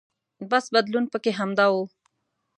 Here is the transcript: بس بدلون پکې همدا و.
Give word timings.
بس 0.49 0.65
بدلون 0.75 1.05
پکې 1.11 1.31
همدا 1.39 1.65
و. 1.73 1.75